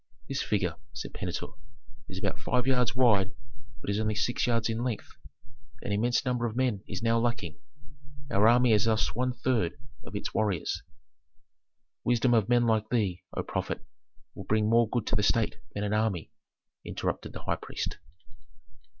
[0.27, 1.53] "This figure," said Pentuer,
[2.09, 3.35] "is about five yards wide,
[3.81, 5.11] but is only six yards in length.
[5.83, 7.59] An immense number of men is now lacking,
[8.31, 10.81] our army has lost one third of its warriors."
[12.03, 13.85] "Wisdom of men like thee, O prophet,
[14.33, 16.31] will bring more good to the state than an army,"
[16.83, 17.99] interrupted the high priest.